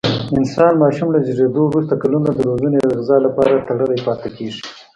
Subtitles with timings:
[0.37, 4.61] انسان ماشوم له زېږېدو وروسته کلونه د روزنې او غذا لپاره تړلی پاتې کېږي.